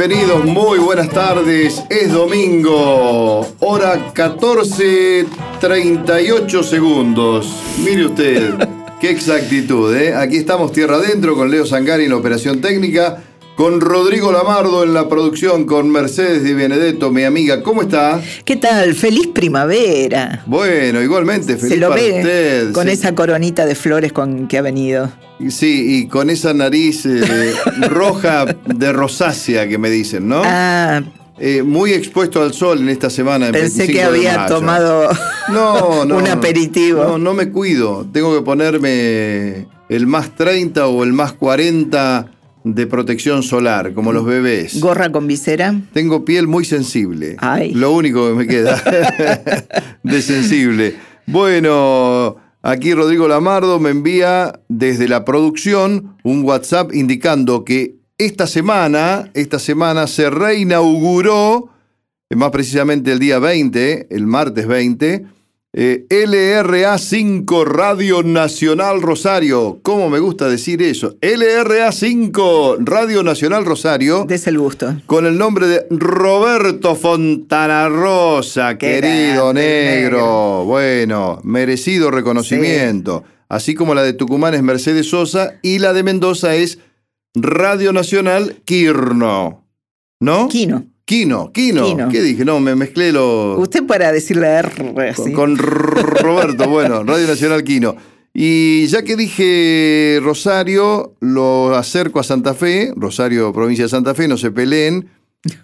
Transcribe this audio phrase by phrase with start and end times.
[0.00, 1.82] Bienvenidos, muy buenas tardes.
[1.90, 7.54] Es domingo, hora 14.38 segundos.
[7.84, 8.54] Mire usted,
[8.98, 10.14] qué exactitud, ¿eh?
[10.14, 13.22] Aquí estamos tierra adentro con Leo Sangari en la operación técnica,
[13.60, 17.62] con Rodrigo Lamardo en la producción, con Mercedes Di Benedetto, mi amiga.
[17.62, 18.18] ¿Cómo está?
[18.46, 18.94] ¿Qué tal?
[18.94, 20.42] Feliz primavera.
[20.46, 22.72] Bueno, igualmente, feliz Se lo para ve usted.
[22.72, 22.92] con sí.
[22.94, 25.12] esa coronita de flores con que ha venido.
[25.50, 27.52] Sí, y con esa nariz eh,
[27.90, 30.40] roja de rosácea que me dicen, ¿no?
[30.42, 31.02] Ah,
[31.38, 33.48] Eh, muy expuesto al sol en esta semana.
[33.48, 35.10] en pensé 25 que había tomado
[35.52, 37.04] No, no, un aperitivo.
[37.04, 38.06] No, no me cuido.
[38.10, 44.24] Tengo que ponerme el más 30 o el más 40 de protección solar, como los
[44.24, 44.80] bebés.
[44.80, 45.80] gorra con visera.
[45.92, 47.36] Tengo piel muy sensible.
[47.38, 47.72] Ay.
[47.74, 48.82] Lo único que me queda
[50.02, 50.96] de sensible.
[51.26, 59.30] Bueno, aquí Rodrigo Lamardo me envía desde la producción un WhatsApp indicando que esta semana,
[59.32, 61.70] esta semana se reinauguró,
[62.34, 65.24] más precisamente el día 20, el martes 20,
[65.72, 69.78] eh, LRA 5 Radio Nacional Rosario.
[69.82, 71.16] ¿Cómo me gusta decir eso?
[71.20, 74.96] LRA 5 Radio Nacional Rosario Des el gusto.
[75.06, 80.16] con el nombre de Roberto Fontana Rosa, Qué querido grande, negro.
[80.18, 80.64] negro.
[80.64, 83.22] Bueno, merecido reconocimiento.
[83.48, 86.78] Así como la de Tucumán es Mercedes Sosa y la de Mendoza es
[87.34, 89.66] Radio Nacional Quirno.
[90.20, 90.48] ¿No?
[90.48, 90.84] Quino.
[91.10, 91.86] Quino, Quino.
[91.86, 92.08] Quino.
[92.08, 92.44] ¿Qué dije?
[92.44, 95.32] No, me mezclé los Usted para decirle R con, así.
[95.32, 97.96] con Roberto, bueno, Radio Nacional Quino.
[98.32, 104.28] Y ya que dije Rosario, lo acerco a Santa Fe, Rosario, provincia de Santa Fe,
[104.28, 105.08] no se peleen,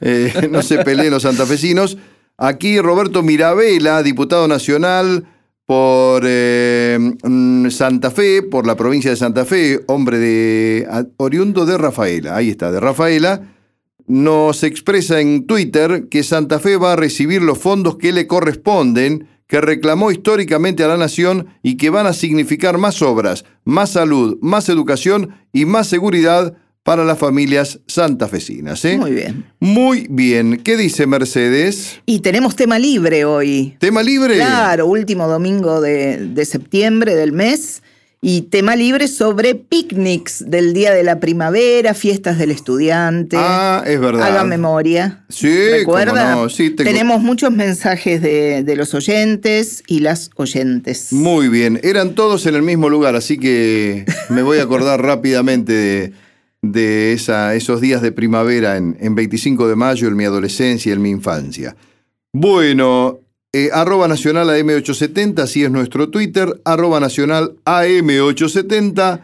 [0.01, 1.97] eh, no se peleen los santafesinos.
[2.37, 5.29] Aquí Roberto Mirabela, diputado nacional
[5.65, 11.79] por eh, mm, Santa Fe, por la provincia de Santa Fe, hombre de oriundo de
[11.79, 13.53] Rafaela, ahí está, de Rafaela
[14.07, 19.29] nos expresa en Twitter que Santa Fe va a recibir los fondos que le corresponden,
[19.47, 24.39] que reclamó históricamente a la nación y que van a significar más obras, más salud,
[24.41, 28.85] más educación y más seguridad para las familias santafesinas.
[28.85, 28.97] ¿eh?
[28.97, 29.45] Muy bien.
[29.59, 30.61] Muy bien.
[30.63, 32.01] ¿Qué dice Mercedes?
[32.07, 33.77] Y tenemos tema libre hoy.
[33.81, 34.37] ¿Tema libre?
[34.37, 37.83] Claro, último domingo de, de septiembre del mes.
[38.29, 43.37] Y tema libre sobre picnics del Día de la Primavera, fiestas del estudiante.
[43.39, 44.27] Ah, es verdad.
[44.27, 45.25] Haga memoria.
[45.29, 46.35] Sí, ¿Recuerda?
[46.35, 51.13] no, sí, tengo- Tenemos muchos mensajes de, de los oyentes y las oyentes.
[51.13, 55.73] Muy bien, eran todos en el mismo lugar, así que me voy a acordar rápidamente
[55.73, 56.13] de,
[56.63, 60.93] de esa- esos días de primavera en, en 25 de mayo, en mi adolescencia y
[60.95, 61.77] en mi infancia.
[62.33, 63.21] Bueno,
[63.59, 69.23] eh, arroba nacional AM870, así es nuestro Twitter, arroba nacional AM870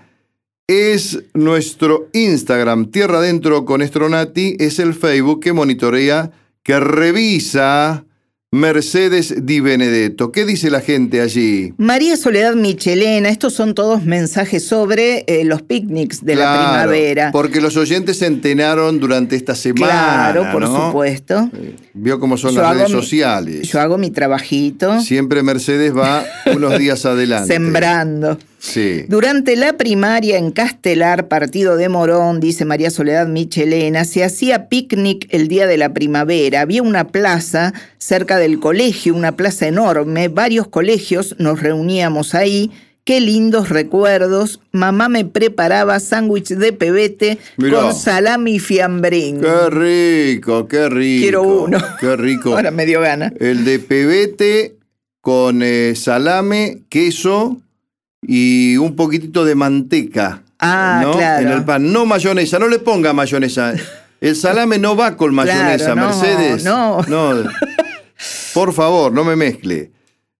[0.66, 6.30] es nuestro Instagram, Tierra Adentro con Estronati, es el Facebook que monitorea,
[6.62, 8.06] que revisa
[8.54, 10.30] Mercedes Di Benedetto.
[10.30, 11.72] ¿Qué dice la gente allí?
[11.78, 17.30] María Soledad Michelena, estos son todos mensajes sobre eh, los picnics de la primavera.
[17.32, 19.90] Porque los oyentes se enteraron durante esta semana.
[20.32, 20.86] claro, por ¿no?
[20.88, 21.50] supuesto.
[21.94, 23.68] Vio cómo son Yo las redes mi- sociales.
[23.68, 26.22] Yo hago mi trabajito Siempre Mercedes va
[26.54, 27.54] unos días adelante.
[27.54, 28.36] sembrando.
[28.62, 29.06] Sí.
[29.08, 35.26] Durante la primaria en Castelar, partido de Morón, dice María Soledad Michelena, se hacía picnic
[35.30, 36.60] el día de la primavera.
[36.60, 42.70] Había una plaza cerca del colegio, una plaza enorme, varios colegios, nos reuníamos ahí.
[43.02, 44.60] Qué lindos recuerdos.
[44.70, 47.80] Mamá me preparaba sándwich de pebete Mirá.
[47.80, 49.40] con salami y fiambrín.
[49.40, 51.20] Qué rico, qué rico.
[51.20, 51.78] Quiero uno.
[51.98, 52.50] Qué rico.
[52.54, 53.32] Ahora me dio gana.
[53.40, 54.76] El de pebete
[55.20, 57.60] con eh, salame, queso
[58.22, 60.42] y un poquitito de manteca.
[60.58, 61.12] Ah, ¿no?
[61.12, 61.46] claro.
[61.46, 61.92] En el pan.
[61.92, 63.74] No mayonesa, no le ponga mayonesa.
[64.20, 66.64] El salame no va con mayonesa, Claro, no, Mercedes.
[66.64, 67.42] no.
[68.54, 69.90] Por favor, no me mezcle.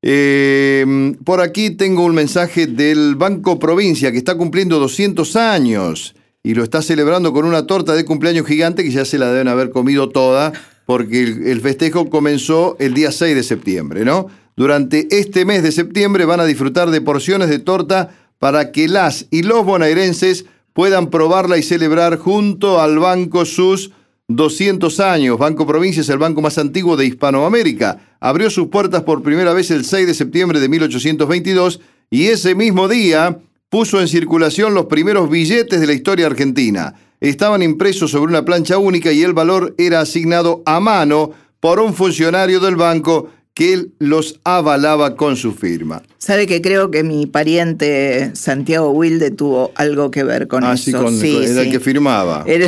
[0.02, 6.54] Eh, por aquí tengo un mensaje del Banco Provincia que está cumpliendo 200 años y
[6.54, 9.70] lo está celebrando con una torta de cumpleaños gigante que ya se la deben haber
[9.70, 10.52] comido toda
[10.86, 14.26] porque el, el festejo comenzó el día 6 de septiembre, ¿no?
[14.56, 19.26] Durante este mes de septiembre van a disfrutar de porciones de torta para que las
[19.30, 23.92] y los bonaerenses puedan probarla y celebrar junto al banco sus
[24.28, 25.38] 200 años.
[25.38, 28.16] Banco Provincia es el banco más antiguo de Hispanoamérica.
[28.20, 32.88] Abrió sus puertas por primera vez el 6 de septiembre de 1822 y ese mismo
[32.88, 33.38] día
[33.68, 36.94] puso en circulación los primeros billetes de la historia argentina.
[37.20, 41.94] Estaban impresos sobre una plancha única y el valor era asignado a mano por un
[41.94, 46.02] funcionario del banco que él los avalaba con su firma.
[46.18, 50.84] Sabe que creo que mi pariente Santiago Wilde tuvo algo que ver con Ah, eso.
[50.84, 52.44] sí, con, Sí, era el que firmaba.
[52.46, 52.66] Era-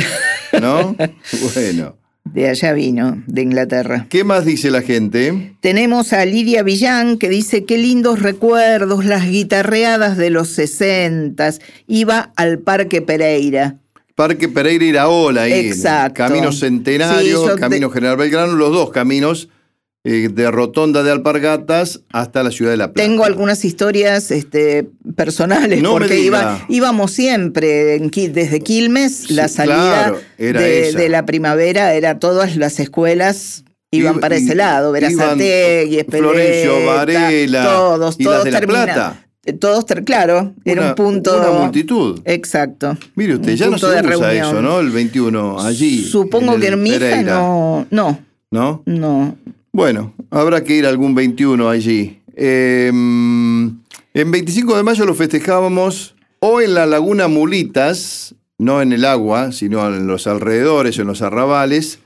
[0.61, 0.95] ¿no?
[1.55, 1.95] Bueno.
[2.25, 4.07] De allá vino, de Inglaterra.
[4.09, 5.55] ¿Qué más dice la gente?
[5.61, 11.61] Tenemos a Lidia Villán que dice, qué lindos recuerdos, las guitarreadas de los sesentas.
[11.87, 13.77] Iba al Parque Pereira.
[14.15, 15.53] Parque Pereira Iraola, ahí.
[15.67, 16.15] Exacto.
[16.23, 19.49] Camino Centenario, Sí, Camino General Belgrano, los dos caminos
[20.07, 23.05] eh, de Rotonda de Alpargatas hasta la ciudad de La Plata.
[23.07, 29.75] Tengo algunas historias este, personales, No porque iba- íbamos siempre en desde Quilmes, la salida
[30.13, 36.85] claro, de, la primavera, era todas las escuelas iban Iba- para ese lado, Verazategui, Florencio
[36.85, 39.21] Varela, todos, y las todos de La termina- Plata.
[39.59, 41.37] Todos, claro, era un punto.
[41.39, 42.19] Una multitud.
[42.25, 42.97] Exacto.
[43.15, 44.33] Mire usted, ya no se usa reunión.
[44.33, 44.79] eso, ¿no?
[44.79, 46.03] El 21, allí.
[46.03, 48.19] Supongo en que en mi hija Pereira, no, no,
[48.51, 48.81] ¿No?
[48.87, 49.37] no.
[49.75, 52.21] Bueno, habrá que ir algún 21 allí.
[52.33, 59.03] Eh, en 25 de mayo lo festejábamos o en la Laguna Mulitas, no en el
[59.03, 61.99] agua, sino en los alrededores, en los arrabales,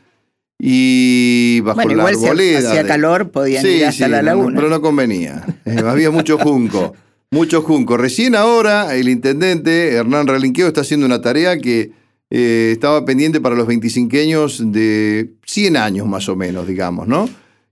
[0.58, 2.70] y bajo Bueno, la igual si arboleda.
[2.72, 4.56] hacía calor podían Sí, ir hasta sí, la no, laguna.
[4.56, 5.46] pero no convenía.
[5.66, 6.96] Eh, había mucho junco.
[7.32, 7.96] Mucho junco.
[7.98, 11.92] Recién ahora el intendente Hernán Relinqueo está haciendo una tarea que
[12.32, 17.30] eh, estaba pendiente para los 25 de 100 años más o menos, digamos, ¿no?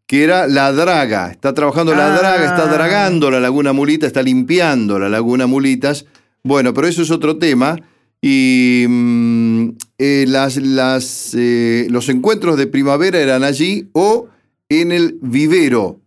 [0.07, 1.29] Que era la draga.
[1.31, 2.17] Está trabajando la Ah.
[2.17, 6.05] draga, está dragando la laguna Mulita, está limpiando la laguna Mulitas.
[6.43, 7.77] Bueno, pero eso es otro tema.
[8.21, 9.69] Y mm,
[9.99, 14.27] eh, las, las, eh, los encuentros de primavera eran allí o
[14.69, 15.99] en el vivero,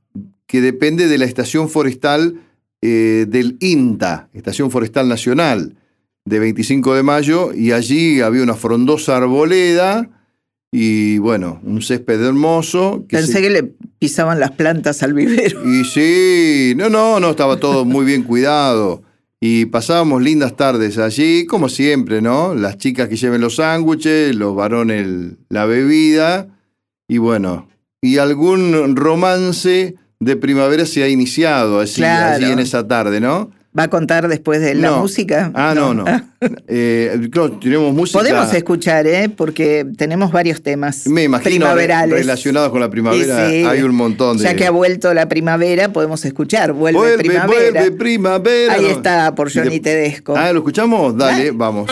[0.46, 2.40] que depende de la estación forestal
[2.82, 5.76] eh, del INTA, Estación Forestal Nacional,
[6.24, 10.08] de 25 de mayo, y allí había una frondosa arboleda
[10.72, 13.04] y bueno, un césped hermoso.
[13.08, 13.62] que Pensé se- que le
[13.98, 15.60] pisaban las plantas al vivero.
[15.68, 19.02] y sí, no, no, no, estaba todo muy bien cuidado.
[19.42, 22.54] Y pasábamos lindas tardes allí, como siempre, ¿no?
[22.54, 25.06] Las chicas que lleven los sándwiches, los varones
[25.48, 26.48] la bebida.
[27.08, 27.66] Y bueno,
[28.02, 32.36] y algún romance de primavera se ha iniciado así, Claro.
[32.44, 33.50] allí en esa tarde, ¿no?
[33.78, 34.98] ¿Va a contar después de la No.
[34.98, 35.52] música?
[35.54, 36.04] Ah, no, no.
[36.66, 38.18] Eh, claro, tenemos música.
[38.18, 39.28] Podemos escuchar, ¿eh?
[39.28, 42.18] Porque tenemos varios temas Me imagino primaverales.
[42.18, 43.48] relacionados con la primavera.
[43.48, 44.44] Sí, hay un montón de.
[44.44, 46.72] Ya que ha vuelto la primavera, podemos escuchar.
[46.72, 47.70] Vuelve, vuelve, primavera.
[47.82, 48.72] vuelve primavera.
[48.74, 48.88] Ahí No.
[48.88, 50.34] está, por Johnny De- Tedesco.
[50.36, 51.16] Ah, ¿lo escuchamos?
[51.16, 51.88] Dale, vamos.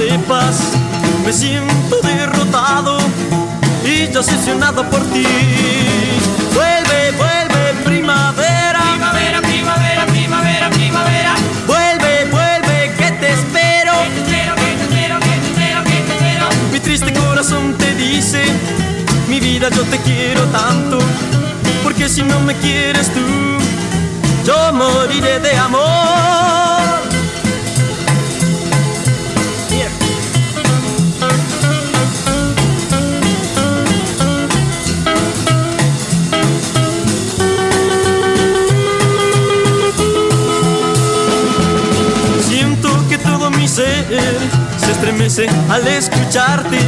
[0.00, 0.56] Sepas.
[1.24, 2.98] Me siento derrotado
[3.84, 5.26] y decepcionado por ti.
[6.54, 8.80] Vuelve, vuelve primavera.
[8.92, 11.32] Primavera, primavera, primavera, primavera.
[11.66, 13.92] Vuelve, vuelve, que te espero.
[14.04, 16.46] Que te espero, que te espero, que te espero, que te espero.
[16.72, 18.42] Mi triste corazón te dice,
[19.28, 20.98] mi vida yo te quiero tanto,
[21.82, 23.26] porque si no me quieres tú,
[24.46, 26.59] yo moriré de amor.
[45.26, 46.78] Estremece al escucharte,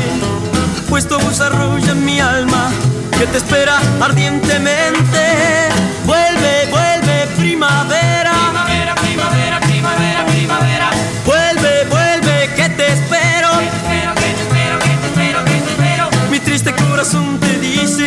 [0.88, 2.70] pues tu voz arrolla mi alma
[3.18, 5.68] que te espera ardientemente.
[6.06, 8.32] Vuelve, vuelve primavera.
[8.32, 10.90] Primavera, primavera, primavera, primavera.
[11.26, 13.48] Vuelve, vuelve que te espero.
[13.58, 16.08] Que te espero, que te espero, que te espero, que te espero.
[16.30, 18.06] Mi triste corazón te dice,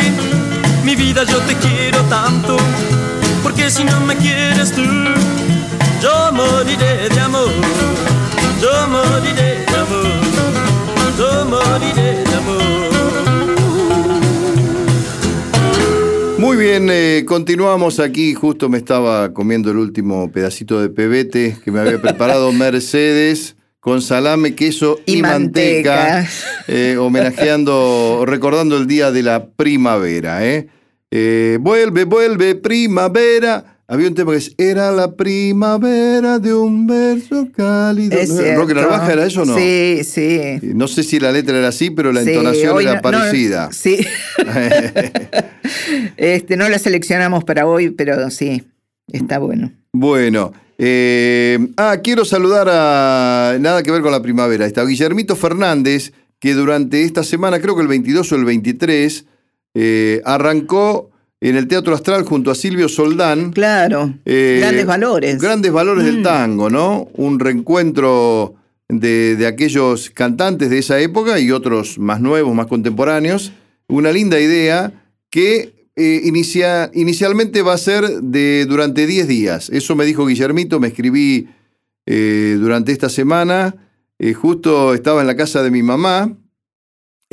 [0.84, 2.58] mi vida yo te quiero tanto,
[3.44, 4.84] porque si no me quieres tú
[6.01, 7.51] yo moriré de amor,
[8.62, 9.75] yo moriré de amor,
[16.38, 18.34] Muy bien, eh, continuamos aquí.
[18.34, 24.01] Justo me estaba comiendo el último pedacito de pebete que me había preparado Mercedes con
[24.01, 26.27] salame, queso y, Y manteca.
[26.68, 30.46] eh, homenajeando, recordando el día de la primavera.
[30.46, 30.68] ¿eh?
[31.12, 33.75] Eh, vuelve, vuelve, primavera.
[33.88, 38.18] Había un tema que es Era la primavera de un verso cálido.
[38.18, 38.30] Es.
[38.56, 39.56] ¿Rock Narvaja era eso o no?
[39.56, 40.60] Sí, sí.
[40.74, 43.70] No sé si la letra era así, pero la Sí, entonación era no- no- parecida.
[43.72, 44.00] sí.
[46.18, 48.63] este, no la seleccionamos para hoy, pero sí,
[49.12, 49.72] está bueno.
[49.94, 54.65] Bueno, eh, ah, quiero saludar a nada que ver con la primavera.
[54.65, 59.25] Está Guillermito Fernández, que durante esta semana, creo que el 22 o el 23,
[59.75, 61.12] eh, arrancó
[61.50, 63.52] en el Teatro Astral junto a Silvio Soldán.
[63.52, 65.42] Claro, eh, grandes valores.
[65.42, 66.24] Grandes valores del Mm.
[66.24, 67.08] tango, ¿no?
[67.14, 68.56] Un reencuentro
[68.88, 73.52] de, de aquellos cantantes de esa época y otros más nuevos, más contemporáneos.
[73.88, 74.92] Una linda idea
[75.30, 79.70] que eh, inicia- inicialmente va a ser de durante 10 días.
[79.70, 81.48] Eso me dijo Guillermito, me escribí
[82.06, 83.75] eh, durante esta semana.
[84.42, 86.36] Justo estaba en la casa de mi mamá.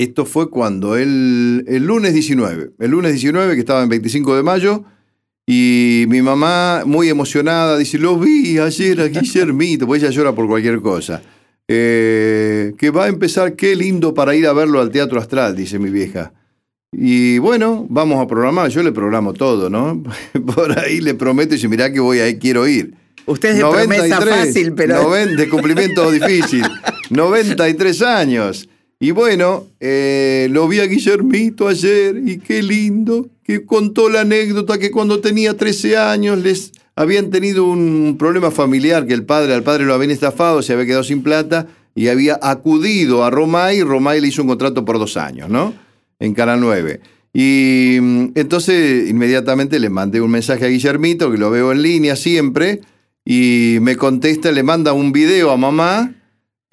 [0.02, 2.72] Esto fue cuando el, el lunes 19.
[2.78, 4.84] El lunes 19, que estaba en 25 de mayo.
[5.46, 10.46] Y mi mamá, muy emocionada, dice: Lo vi ayer a Guillermito, pues ella llora por
[10.46, 11.22] cualquier cosa.
[11.68, 15.78] Eh, que va a empezar, qué lindo para ir a verlo al Teatro Astral, dice
[15.78, 16.32] mi vieja.
[16.92, 20.02] Y bueno, vamos a programar, yo le programo todo, ¿no?
[20.54, 22.94] Por ahí le prometo y dice, mirá que voy ahí, quiero ir.
[23.24, 25.10] Usted es de promesa fácil, pero...
[25.12, 26.64] de cumplimiento difícil.
[27.10, 28.68] 93 años.
[29.02, 34.78] Y bueno, eh, lo vi a Guillermito ayer y qué lindo, que contó la anécdota
[34.78, 39.64] que cuando tenía 13 años les habían tenido un problema familiar, que el padre, al
[39.64, 41.66] padre lo habían estafado, se había quedado sin plata
[41.96, 45.74] y había acudido a Romay Romay le hizo un contrato por dos años, ¿no?
[46.20, 47.00] En Canal 9.
[47.34, 52.14] Y mm, entonces inmediatamente le mandé un mensaje a Guillermito, que lo veo en línea
[52.14, 52.82] siempre,
[53.24, 56.21] y me contesta, le manda un video a mamá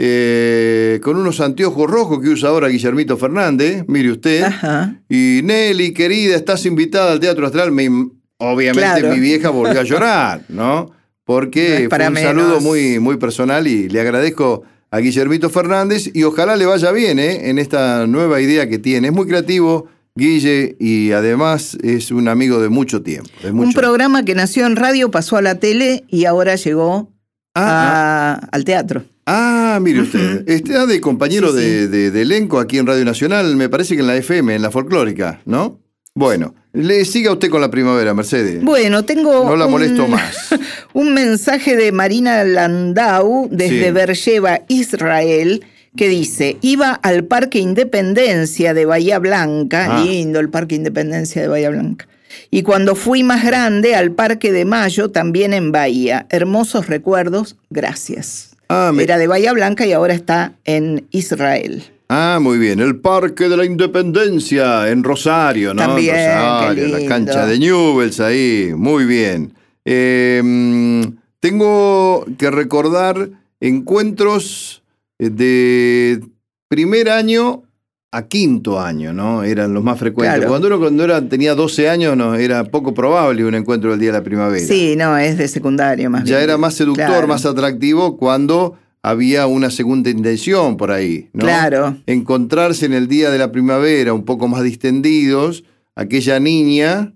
[0.01, 4.43] eh, con unos anteojos rojos que usa ahora Guillermito Fernández, mire usted.
[4.43, 4.95] Ajá.
[5.09, 7.71] Y Nelly, querida, estás invitada al Teatro Astral.
[7.73, 7.89] Me-
[8.37, 9.13] obviamente Claro.
[9.13, 10.85] mi vieja volvió a llorar, ¿no?
[10.85, 10.91] No
[11.25, 12.29] Porque fue para un menos.
[12.29, 17.19] saludo muy, muy personal y le agradezco a Guillermito Fernández y ojalá le vaya bien
[17.19, 17.49] ¿eh?
[17.49, 19.09] en esta nueva idea que tiene.
[19.09, 23.29] Es muy creativo, Guille, y además es un amigo de mucho tiempo.
[23.43, 27.11] de Un programa que nació en radio, pasó a la tele y ahora llegó
[27.53, 29.03] Ah, a- al teatro.
[29.31, 31.63] Ah, mire usted, está de compañero Sí, sí.
[31.65, 34.61] De, de- de elenco aquí en Radio Nacional, me parece que en la FM, en
[34.61, 35.79] la folclórica, ¿no?
[36.15, 38.63] Bueno, le siga usted con la primavera, Mercedes.
[38.63, 39.45] Bueno, tengo.
[39.45, 40.49] No la un- molesto más.
[40.93, 44.43] Un mensaje de Marina Landau desde Sí.
[44.69, 45.63] Israel,
[45.95, 50.03] que dice: Iba al Parque Independencia de Bahía Blanca, Ah.
[50.03, 52.07] lindo el Parque Independencia de Bahía Blanca.
[52.51, 56.25] Y cuando fui más grande, al Parque de Mayo, también en Bahía.
[56.29, 58.48] Hermosos recuerdos, gracias.
[58.69, 61.83] Ah, me- Era de Bahía Blanca y ahora está en Israel.
[62.07, 62.79] Ah, muy bien.
[62.79, 65.81] El Parque de la Independencia en Rosario, ¿no?
[65.85, 67.13] También, En Rosario, qué en la lindo.
[67.15, 68.71] cancha de Newells ahí.
[68.75, 69.53] Muy bien.
[69.85, 71.01] Eh, mm,
[71.39, 74.81] tengo que recordar encuentros
[75.19, 76.21] eh, de
[76.67, 77.63] primer año
[78.11, 79.43] a quinto año, ¿no?
[79.43, 80.35] Eran los más frecuentes.
[80.37, 80.49] Claro.
[80.49, 84.11] Cuando uno cuando era, tenía 12 años no, era poco probable un encuentro del Día
[84.11, 84.65] de la Primavera.
[84.65, 86.49] Sí, no, es de secundario más Ya bien.
[86.49, 87.27] era más seductor, Claro.
[87.27, 91.45] más atractivo cuando había una segunda intención por ahí, ¿no?
[91.45, 91.97] Claro.
[92.07, 95.63] Encontrarse en el día de la primavera un poco más distendidos,
[95.95, 97.13] aquella niña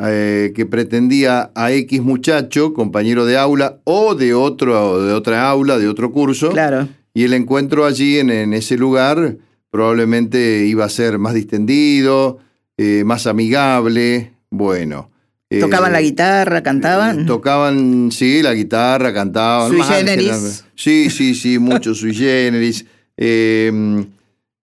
[0.00, 5.78] eh, que pretendía a X muchacho, compañero de aula o de, otro, de otra aula,
[5.78, 6.88] de otro curso, Claro.
[7.14, 9.36] y el encuentro allí en, en ese lugar
[9.72, 12.38] probablemente iba a ser más distendido,
[12.76, 15.10] eh, más amigable, bueno.
[15.48, 17.24] eh, Tocaban la guitarra, cantaban.
[17.24, 19.70] Tocaban, sí, la guitarra, cantaban.
[19.70, 20.64] Sui generis.
[20.76, 22.84] Sí, sí, sí, mucho sui generis.
[23.16, 24.04] Eh,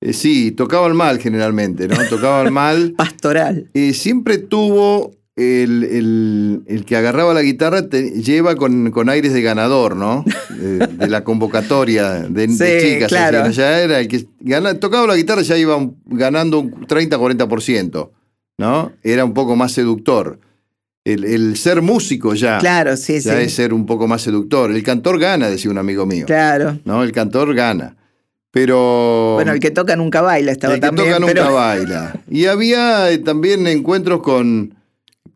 [0.01, 1.97] eh, sí, tocaban mal generalmente, ¿no?
[2.07, 2.93] Tocaban mal.
[2.95, 3.67] Pastoral.
[3.73, 9.33] Eh, siempre tuvo el, el- el que agarraba la guitarra, te- lleva con, con aires
[9.33, 10.23] de ganador, ¿no?
[10.59, 12.47] De la convocatoria de, de
[12.81, 13.07] Sí, chicas.
[13.07, 13.49] claro.
[13.51, 14.25] Ya era el que
[14.79, 18.09] tocaba la guitarra, ya iba un- ganando un 30-40%,
[18.57, 18.91] ¿no?
[19.03, 20.39] Era un poco más seductor.
[21.05, 22.57] El, el ser músico ya.
[22.59, 23.29] Claro, sí, sí.
[23.29, 24.69] Ya es ser un poco más seductor.
[24.71, 26.25] El cantor gana, decía un amigo mío.
[26.25, 26.77] Claro.
[26.85, 27.01] ¿No?
[27.03, 27.95] El cantor gana.
[28.51, 29.33] Pero.
[29.35, 31.07] Bueno, el que toca nunca baila estaba el que también.
[31.07, 31.53] toca nunca pero...
[31.53, 32.13] baila.
[32.29, 34.75] Y había eh, también encuentros con,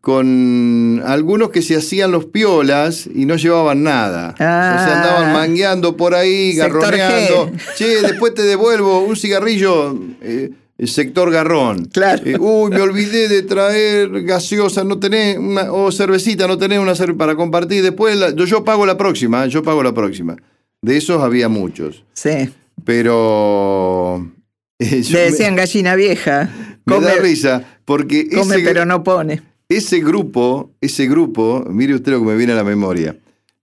[0.04, 4.30] con algunos que se hacían los piolas y no llevaban nada.
[4.34, 4.96] o sea, Ah.
[4.98, 7.50] andaban mangueando por ahí, garroneando.
[7.50, 7.74] G.
[7.76, 9.98] Che, después te devuelvo un cigarrillo.
[10.20, 10.50] eh,
[10.86, 11.86] sector garrón.
[11.86, 12.20] Claro.
[12.26, 16.94] Eh, uy, me olvidé de traer gaseosa, no tenés una, o cervecita, no tenés una
[16.94, 17.82] cerveza para compartir.
[17.82, 20.36] Después la- yo, yo pago la próxima, yo pago la próxima.
[20.82, 22.04] De esos había muchos.
[22.12, 22.50] Sí.
[22.84, 24.30] Pero.
[24.78, 26.50] eh, me- decían gallina vieja.
[26.84, 29.40] me, Come, da risa, porque come ese, pero no pone.
[29.68, 33.16] Ese grupo, ese grupo, mire usted lo que me viene a la memoria.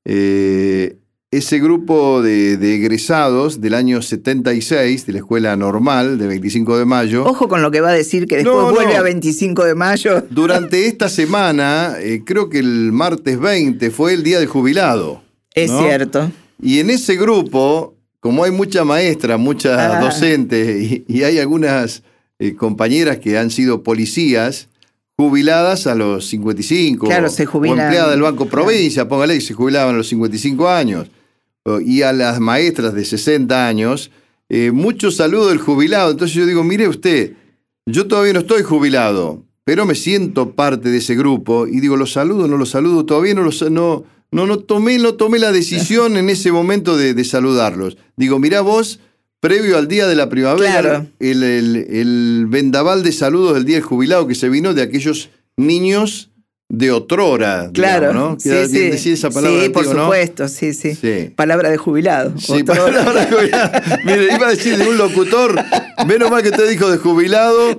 [0.05, 0.98] eh,
[1.34, 6.84] ese grupo de, de egresados del año 76 de la escuela normal de 25 de
[6.84, 7.24] mayo.
[7.24, 9.00] Ojo con lo que va a decir que después No, vuelve no.
[9.00, 10.25] a 25 de mayo.
[10.29, 15.24] Durante esta semana, eh, creo que el martes 20 fue el día del jubilado.
[15.53, 15.79] Es ¿no?
[15.84, 16.29] cierto.
[16.62, 20.01] Y en ese grupo, como hay mucha maestra, mucha Ah.
[20.01, 22.03] docente y, y hay algunas
[22.39, 24.67] eh, compañeras que han sido policías
[25.21, 27.05] jubiladas a los 55.
[27.05, 27.77] Claro, se jubilan.
[27.77, 28.47] O empleadas del Banco.
[28.47, 31.11] Provincia, póngale que se jubilaban a los 55 años.
[31.85, 34.09] y a las maestras de 60 años,
[34.49, 36.09] eh, mucho saludo del jubilado.
[36.09, 37.33] Entonces yo digo, mire usted,
[37.85, 42.13] yo todavía no estoy jubilado, pero me siento parte de ese grupo y digo, los
[42.13, 46.17] saludo, no los saludo, todavía no los no, no, no tomé, no tomé la decisión
[46.21, 47.95] en ese momento de, de saludarlos.
[48.17, 48.99] Digo, mirá vos,
[49.41, 51.07] previo al día de la primavera, Claro.
[51.19, 55.29] el, el- el vendaval de saludos del día del jubilado que se vino de aquellos
[55.57, 56.29] niños
[56.69, 58.07] de otrora, Claro.
[58.12, 58.39] digamos, ¿no?
[58.39, 58.79] sí, sí.
[58.91, 61.33] decir esa palabra Sí, por supuesto, sí, sí, Sí.
[61.36, 62.33] Palabra de jubilado.
[62.39, 63.71] Sí, palabra de jubilado.
[64.05, 65.55] Mire, iba a decir de un locutor,
[66.07, 67.77] menos mal que usted dijo de jubilado,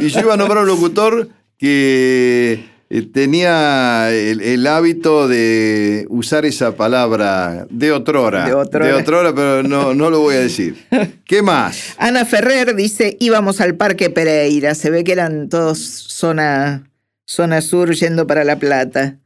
[0.00, 6.44] y yo iba a nombrar un locutor que eh, tenía el, el hábito de usar
[6.44, 8.44] esa palabra de otrora.
[8.46, 8.96] De otrora.
[8.96, 10.76] otrora, pero no, no lo voy a decir.
[11.24, 11.94] ¿Qué más?
[11.98, 16.90] Ana Ferrer dice, íbamos al Parque Pereira, se ve que eran todos zona,
[17.26, 19.18] zona sur yendo para La Plata.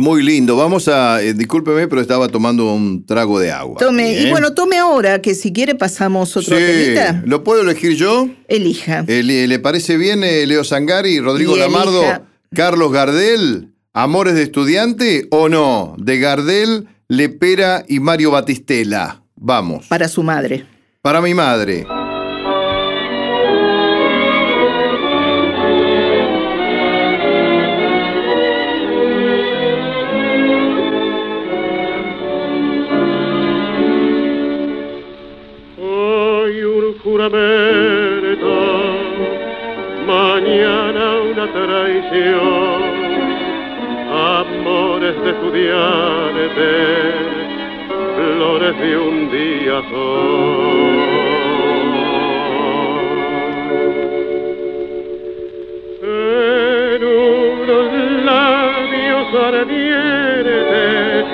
[0.00, 0.54] Muy lindo.
[0.56, 1.20] Vamos a.
[1.24, 3.78] eh, discúlpeme, pero estaba tomando un trago de agua.
[3.80, 6.62] Tome, y bueno, tome ahora, que si quiere pasamos otro Sí.
[6.64, 7.22] temita.
[7.26, 8.28] ¿Lo puedo elegir yo?
[8.46, 9.04] Elija.
[9.08, 12.22] Eh, ¿Le, le parece bien eh, Leo Sangari, Rodrigo Y Lamardo, elija.
[12.54, 15.94] Carlos Gardel, Amores de Estudiante o no?
[15.98, 19.22] De Gardel, Lepera y Mario Batistela.
[19.36, 19.86] Vamos.
[19.86, 20.64] Para su madre.
[21.02, 21.84] Para mi madre.
[35.80, 37.67] Hoy un juramento,
[42.08, 42.82] traición,
[44.10, 47.14] amores de estudiantes,
[48.16, 50.88] flores de un día son.
[56.02, 57.92] En unos
[58.24, 61.26] labios ardientes,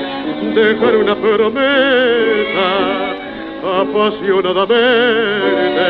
[0.55, 2.69] dejar una promesa
[3.81, 5.85] apasionadamente.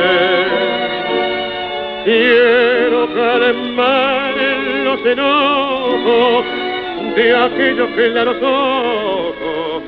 [2.05, 4.54] Quiero calmar
[7.17, 9.83] de aquellos que en los ojos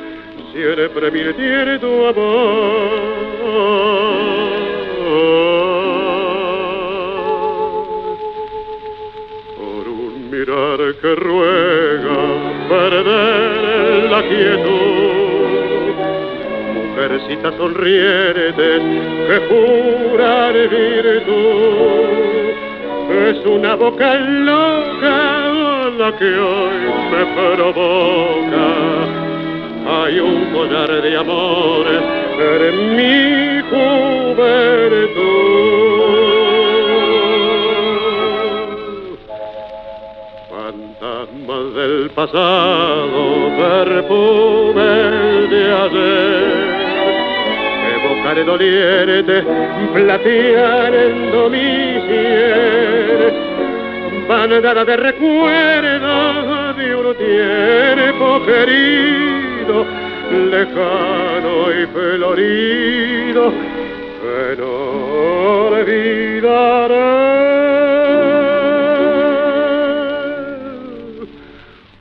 [0.52, 3.26] siempre me tiene tu amor.
[9.56, 12.18] Por un mirar que ruega
[12.68, 15.26] perder la quietud
[16.74, 18.80] mujercita sonriente
[19.28, 22.25] que jura de virtud.
[23.10, 25.46] Es una boca loca
[25.98, 26.78] la que hoy
[27.10, 28.66] me provoca.
[29.88, 32.02] Hay un collar de amores
[32.38, 35.06] en mi juventud
[40.50, 44.82] fantasmas del pasado, perfume
[45.52, 46.95] de ayer,
[48.26, 49.44] evocaré doliente,
[49.94, 53.32] plateando mi piel,
[54.28, 59.86] bandada de recuerdos de un tiempo querido,
[60.50, 63.52] lejano y florido,
[64.20, 64.72] que no
[65.68, 67.06] olvidaré.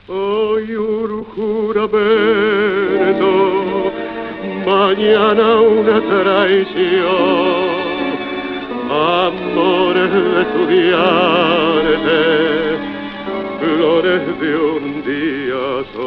[0.08, 2.75] Hoy un juramento,
[4.86, 6.76] mañana una traición,
[8.88, 12.18] amores de estudiante,
[13.58, 16.06] flores de un día son.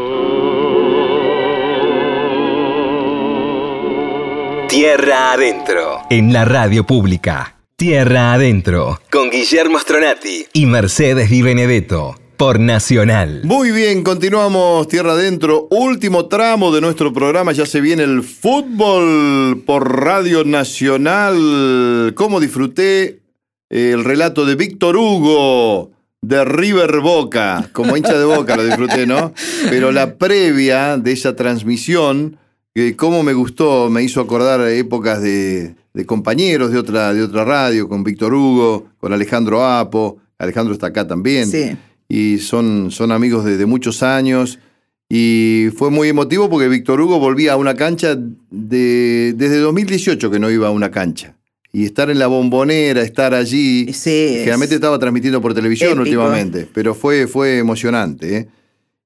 [4.70, 5.84] Tierra Adentro.
[6.10, 7.58] En la radio pública.
[7.76, 9.02] Tierra Adentro.
[9.12, 12.16] Con Guillermo Stronati y Mercedes Di Benedetto.
[12.40, 13.42] Por Nacional.
[13.44, 15.68] Muy bien, continuamos Tierra Adentro.
[15.72, 17.52] Último tramo de nuestro programa.
[17.52, 22.14] Ya se viene el fútbol por Radio Nacional.
[22.16, 23.20] ¿Cómo disfruté
[23.68, 27.70] el relato de Víctor Hugo de River Boca?
[27.74, 29.34] Como hincha de Boca lo disfruté, ¿no?
[29.70, 32.38] Pero la previa de esa transmisión,
[32.74, 37.44] que cómo me gustó, me hizo acordar épocas de, de compañeros de otra, de otra
[37.44, 40.20] radio, con Víctor Hugo, con Alejandro Apo.
[40.38, 41.76] Alejandro está acá también Sí.
[42.10, 44.60] Y son, son amigos desde muchos años.
[45.08, 48.18] Y fue muy emotivo porque Víctor Hugo volvía a una cancha
[48.52, 51.36] de, desde 2018 que no iba a una cancha.
[51.72, 53.94] Y estar en la bombonera, estar allí.
[53.94, 56.02] Sí, Generalmente es estaba transmitiendo por televisión épico.
[56.02, 58.38] últimamente, pero fue, fue emocionante.
[58.38, 58.48] ¿eh?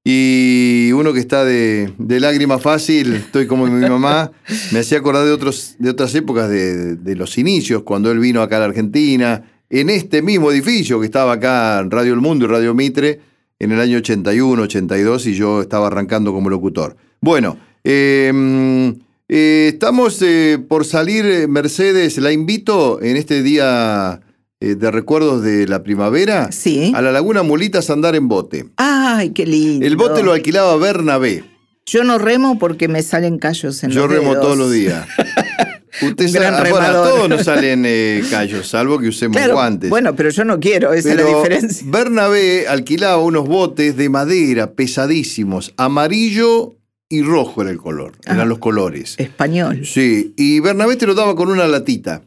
[0.06, 4.32] Y uno que está de, de lágrima fácil, estoy como mi mamá,
[4.72, 8.42] me hacía acordar de, otros, de otras épocas de, de los inicios, cuando él vino
[8.42, 9.44] acá a la Argentina,
[9.82, 13.20] en este mismo edificio que estaba acá en Radio El Mundo y Radio Mitre,
[13.58, 16.96] en el año 81, 82, y yo estaba arrancando como locutor.
[17.22, 18.94] Bueno, eh,
[19.28, 24.22] eh, estamos eh, por salir, eh, Mercedes, la invito en este día
[24.60, 26.94] de recuerdos de la primavera Sí.
[26.96, 28.66] a la Laguna Mulitas a andar en bote.
[28.78, 29.86] Ay, qué lindo.
[29.86, 31.44] El bote lo alquilaba Bernabé.
[31.86, 34.42] Yo no remo porque me salen callos en Yo los remo dedos.
[34.42, 35.06] todos los días.
[36.02, 39.90] Usted sabe, ah, bueno, a todos nos salen eh, callos, salvo que usemos Claro, guantes.
[39.90, 41.86] bueno, pero yo no quiero, esa es la diferencia.
[41.90, 46.76] Bernabé alquilaba unos botes de madera pesadísimos, amarillo
[47.10, 48.46] y rojo era el color, eran Ajá.
[48.46, 49.16] los colores.
[49.20, 49.86] Español.
[49.86, 52.24] Sí, y Bernabé te lo daba con una latita.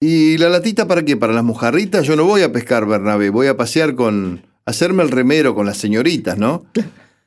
[0.00, 1.16] ¿Y la latita para qué?
[1.16, 2.06] Para las mojarritas.
[2.06, 4.42] Yo no voy a pescar, Bernabé, voy a pasear con.
[4.64, 6.64] hacerme el remero con las señoritas, ¿no?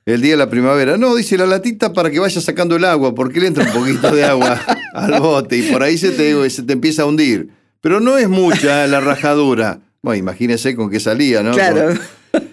[0.05, 0.97] El día de la primavera.
[0.97, 4.13] No, dice la latita para que vaya sacando el agua, porque le entra un poquito
[4.13, 4.59] de agua
[4.93, 7.49] al bote y por ahí se te, se te empieza a hundir.
[7.81, 9.79] Pero no es mucha la rajadura.
[10.01, 11.51] Bueno, imagínese con qué salía, ¿no?
[11.51, 11.93] Claro.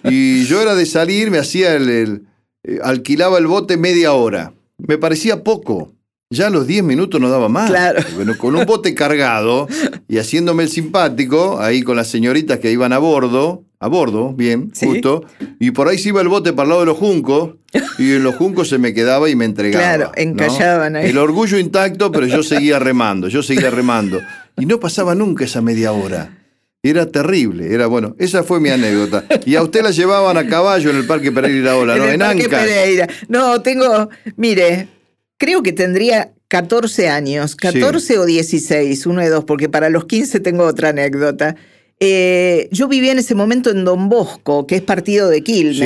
[0.04, 2.22] Y yo era de salir, me hacía el, el-
[2.64, 4.52] eh, alquilaba el bote media hora.
[4.78, 5.92] Me parecía poco.
[6.30, 7.70] Ya a los 10 minutos no daba más.
[7.70, 8.02] Claro.
[8.14, 9.66] Bueno, con un bote cargado
[10.08, 14.70] y haciéndome el simpático, ahí con las señoritas que iban a bordo, a bordo, bien,
[14.74, 14.86] Sí.
[14.86, 15.24] justo,
[15.60, 17.54] y por ahí se iba el bote para el lado de los juncos,
[17.98, 19.84] y en los juncos se me quedaba y me entregaba.
[19.84, 20.22] Claro, ¿no?
[20.22, 21.10] encallaban ahí.
[21.10, 24.20] El orgullo intacto, pero yo seguía remando, yo seguía remando.
[24.58, 26.34] Y no pasaba nunca esa media hora.
[26.82, 28.14] Era terrible, era bueno.
[28.18, 29.24] Esa fue mi anécdota.
[29.46, 32.04] Y a usted la llevaban a caballo en el Parque Pereira Ola, En ¿no?
[32.06, 32.48] el En Parque.
[32.48, 33.08] Pereira.
[33.28, 34.88] No, tengo, mire,
[35.36, 40.40] creo que tendría 14 años, 14 o 16, uno de dos, porque para los 15
[40.40, 41.56] tengo otra anécdota.
[42.00, 45.78] Eh, yo vivía en ese momento en Don Bosco, que es partido de Quilmes.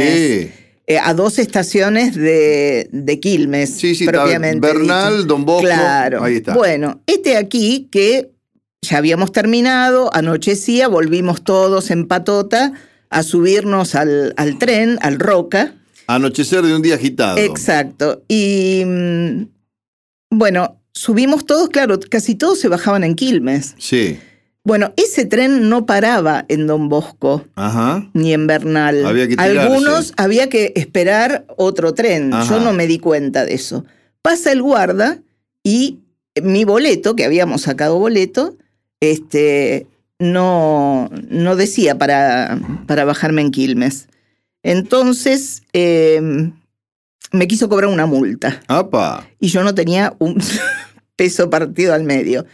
[0.45, 0.51] Sí.
[0.87, 4.61] eh, a dos estaciones de, de Quilmes, Sí, sí, está propiamente.
[4.67, 5.27] Bernal, dicho.
[5.29, 6.23] Don Bosco, Claro.
[6.23, 6.55] ahí está.
[6.55, 8.31] Bueno, este aquí que
[8.83, 12.73] ya habíamos terminado, anochecía, volvimos todos en patota
[13.11, 15.75] a subirnos al, al tren, al Roca.
[16.09, 17.39] Anochecer de un día agitado.
[17.39, 18.23] Exacto.
[18.29, 19.45] Y mm,
[20.31, 23.75] bueno, subimos todos, claro, casi todos se bajaban en Quilmes.
[23.79, 24.19] Sí.
[24.65, 28.09] Bueno, ese tren no paraba en Don Bosco Ajá.
[28.15, 29.05] ni en Bernal.
[29.05, 29.35] Había que.
[29.39, 32.33] Algunos había que esperar otro tren.
[32.33, 32.49] Ajá.
[32.49, 33.85] Yo no me di cuenta de eso.
[34.23, 35.19] Pasa el guarda
[35.65, 35.99] y
[36.41, 38.57] mi boleto, que habíamos sacado boleto,
[39.01, 44.09] este, no, no decía para, para bajarme en Quilmes.
[44.63, 46.51] Entonces eh,
[47.33, 49.27] me quiso cobrar una multa Apa.
[49.41, 50.41] y yo no tenía un
[51.17, 52.47] peso partido al medio.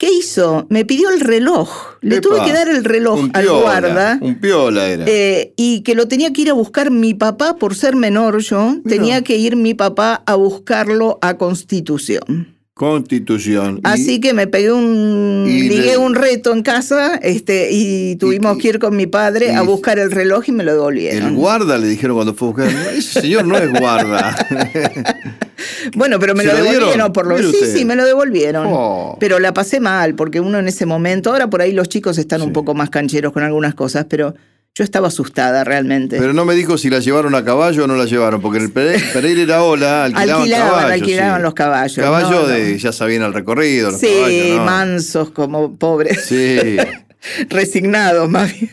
[0.00, 0.66] ¿Qué hizo?
[0.70, 1.68] Me pidió el reloj.
[2.00, 2.22] Le Epa.
[2.30, 4.18] tuve que dar el reloj al guarda.
[4.22, 5.04] Un piola era.
[5.06, 8.76] Eh, y que lo tenía que ir a buscar mi papá por ser menor yo.
[8.88, 12.56] Tenía que ir mi papá a buscarlo a Constitución.
[12.72, 13.76] Constitución.
[13.76, 15.44] Y- Así que me pegué un.
[15.46, 19.54] ligué le- un reto en casa este, y tuvimos y- que ir con mi padre
[19.54, 21.34] a buscar el reloj y me lo El devolvieron.
[21.36, 22.72] guarda le dijeron cuando fue a buscar.
[22.72, 24.34] "No, Ese señor no es guarda.
[25.96, 28.66] Bueno, pero me ¿Se lo devolvieron por lo Mire Sí, sí, me lo devolvieron.
[28.68, 29.16] Oh.
[29.20, 32.40] Pero la pasé mal, porque uno en ese momento, ahora por ahí los chicos están
[32.40, 32.46] Sí.
[32.46, 34.34] un poco más cancheros con algunas cosas, pero
[34.74, 36.16] yo estaba asustada realmente.
[36.18, 38.64] Pero no me dijo si la llevaron a caballo o no la llevaron, porque en
[38.64, 40.92] el Pere- Pereira era Ola, alquilaban, Alquilaban, caballos.
[40.92, 41.42] alquilaban sí.
[41.42, 42.46] los caballos, Caballos no, no.
[42.48, 44.64] de, ya sabían el recorrido, los sí, caballos, ¿no?
[44.64, 46.76] mansos como pobres, Sí.
[47.48, 48.70] resignados más bien.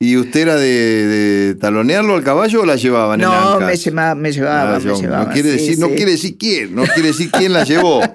[0.00, 4.28] ¿Y usted era de, de talonearlo al caballo o la llevaban No, me, lleva- me
[4.46, 5.26] Ah, me yo- llevaban.
[5.28, 8.00] no quiere sí, decir, no quiere decir quién, no quiere decir quién la llevó.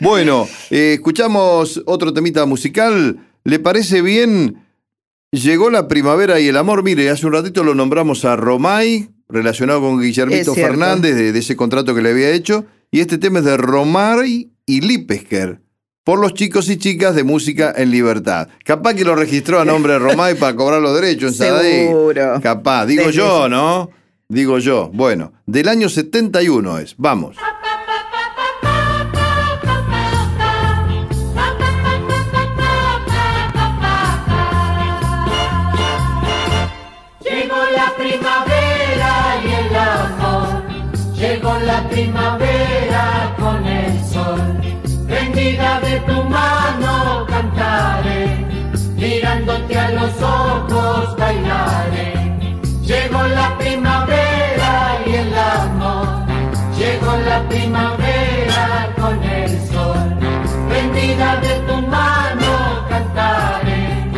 [0.00, 3.16] Bueno, eh, escuchamos otro temita musical.
[3.44, 4.56] ¿Le parece bien?
[5.30, 6.82] Llegó la primavera y el amor.
[6.82, 10.52] Mire, hace un ratito lo nombramos a Romay, relacionado con Guillermito.
[10.52, 12.66] Fernández, de, de ese contrato que le había hecho.
[12.90, 15.60] Y este tema es de Romay y Lipesker,
[16.04, 18.48] por los chicos y chicas de Música en Libertad.
[18.62, 21.86] Capaz que lo registró a nombre de Romay para cobrar los derechos en Sadegui.
[21.86, 22.40] Seguro.
[22.42, 23.90] Capaz, digo Desde yo, ¿no?
[24.28, 24.90] Digo yo.
[24.92, 26.94] Bueno, del año 71 es.
[26.98, 27.36] Vamos.
[37.22, 40.62] Llegó la primavera y el amor,
[41.14, 42.23] llegó la primavera
[46.06, 48.46] tu mano cantaré,
[48.96, 52.12] mirándote a los ojos bailaré.
[52.82, 56.06] Llegó la primavera y el amor,
[56.78, 60.16] llegó la primavera con el sol.
[60.68, 64.10] Prendida de tu mano cantaré,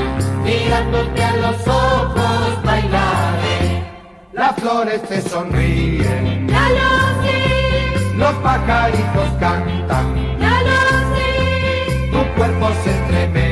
[0.45, 3.85] mirándote a los ojos bailaré.
[4.33, 10.26] Las flores te sonríen, Ya lo sé, los pajaritos cantan,
[12.37, 13.46] cuerpo se estremece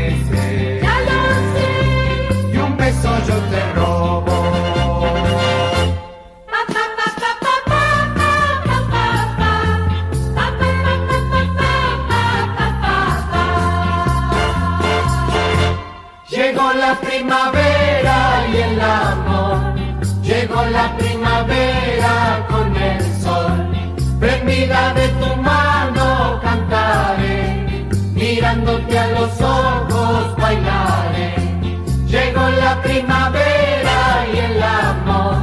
[32.94, 35.36] primavera y el amor.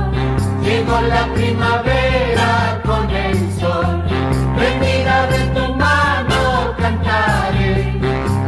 [0.64, 4.04] Llegó la primavera con el sol.
[4.56, 8.00] Prendida de tu mano cantaré,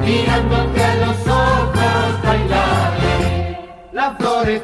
[0.06, 3.60] mirándote a los ojos bailaré.
[3.92, 4.62] Las flores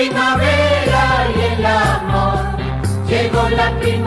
[0.00, 2.56] primavera y el amor,
[3.06, 3.99] llegó la primavera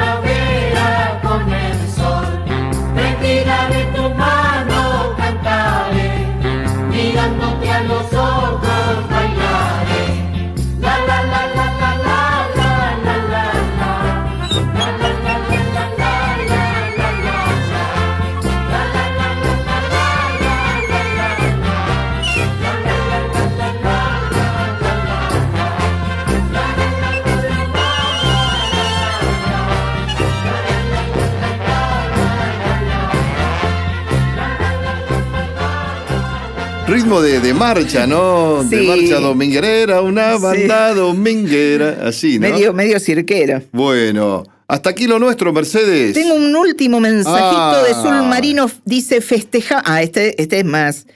[36.93, 38.63] Ritmo de, de marcha, ¿no?
[38.63, 40.43] De marcha dominguera, una Sí.
[40.43, 42.47] banda dominguera, así, ¿no?
[42.49, 43.63] Medio, medio cirquero.
[43.71, 46.13] Bueno, hasta aquí lo nuestro, Mercedes.
[46.13, 47.83] Tengo un último mensajito Ah.
[47.87, 48.69] de Sul Marino.
[48.85, 49.81] Dice festeja.
[49.83, 51.07] Ah, este, este es más.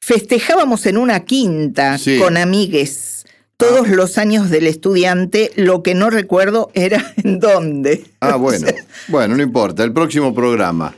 [0.00, 2.16] Festejábamos en una quinta Sí.
[2.18, 3.19] con amigues.
[3.60, 8.04] Todos los años del estudiante, lo que no recuerdo era en dónde.
[8.20, 8.66] Ah, bueno.
[9.08, 9.82] Bueno, no importa.
[9.82, 10.94] El próximo programa.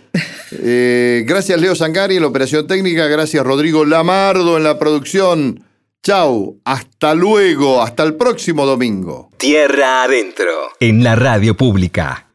[0.50, 3.06] Eh, gracias, Leo Sangari en la operación técnica.
[3.06, 5.64] Gracias, Rodrigo Lamardo en la producción.
[6.02, 6.58] Chau.
[6.64, 7.80] Hasta luego.
[7.80, 9.30] Hasta el próximo domingo.
[9.38, 10.50] Tierra adentro.
[10.80, 12.31] En la radio pública.